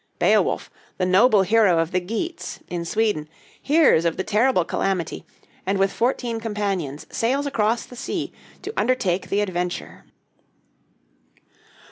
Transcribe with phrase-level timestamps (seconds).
[0.17, 3.29] Beowulf, the noble hero of the Geats, in Sweden,
[3.61, 5.27] hears of the terrible calamity,
[5.63, 8.33] and with fourteen companions sails across the sea
[8.63, 10.05] to undertake the adventure.